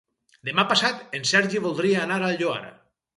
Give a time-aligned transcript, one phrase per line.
[0.47, 2.63] Demà passat en Sergi voldria anar al Lloar.